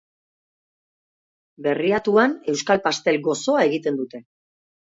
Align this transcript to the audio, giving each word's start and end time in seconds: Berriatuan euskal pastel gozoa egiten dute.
Berriatuan 1.67 2.35
euskal 2.55 2.83
pastel 2.89 3.23
gozoa 3.31 3.71
egiten 3.71 4.01
dute. 4.01 4.27